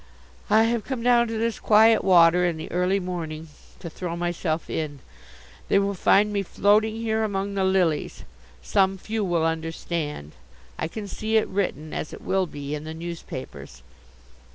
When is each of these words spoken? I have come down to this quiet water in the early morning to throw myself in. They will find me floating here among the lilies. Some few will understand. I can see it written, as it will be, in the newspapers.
I 0.49 0.63
have 0.63 0.83
come 0.83 1.03
down 1.03 1.27
to 1.27 1.37
this 1.37 1.59
quiet 1.59 2.03
water 2.03 2.43
in 2.43 2.57
the 2.57 2.71
early 2.71 2.99
morning 2.99 3.49
to 3.77 3.87
throw 3.87 4.15
myself 4.17 4.67
in. 4.67 4.97
They 5.67 5.77
will 5.77 5.93
find 5.93 6.33
me 6.33 6.41
floating 6.41 6.95
here 6.95 7.23
among 7.23 7.53
the 7.53 7.63
lilies. 7.63 8.23
Some 8.63 8.97
few 8.97 9.23
will 9.23 9.45
understand. 9.45 10.31
I 10.79 10.87
can 10.87 11.07
see 11.07 11.37
it 11.37 11.47
written, 11.47 11.93
as 11.93 12.13
it 12.13 12.21
will 12.21 12.47
be, 12.47 12.73
in 12.73 12.83
the 12.83 12.95
newspapers. 12.95 13.83